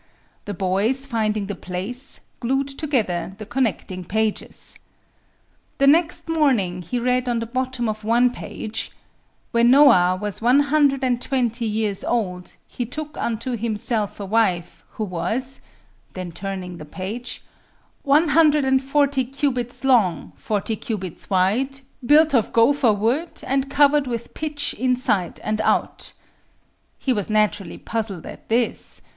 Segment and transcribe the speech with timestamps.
[0.45, 4.79] The boys, finding the place, glued together the connecting pages.
[5.77, 8.91] The next morning he read on the bottom of one page:
[9.51, 14.83] "When Noah was one hundred and twenty years old he took unto himself a wife,
[14.93, 15.61] who was"
[16.13, 17.43] then turning the page
[18.01, 24.07] "one hundred and forty cubits long, forty cubits wide, built of gopher wood, and covered
[24.07, 26.13] with pitch inside and out."
[26.97, 29.03] He was naturally puzzled at this.